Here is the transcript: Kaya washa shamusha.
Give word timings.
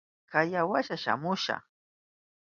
Kaya 0.31 0.61
washa 0.71 0.95
shamusha. 1.03 1.55